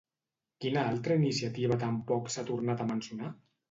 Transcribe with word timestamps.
Quina 0.65 0.85
altra 0.93 1.19
iniciativa 1.23 1.79
tampoc 1.87 2.35
s'ha 2.39 2.49
tornat 2.53 2.87
a 2.89 2.93
mencionar? 2.95 3.37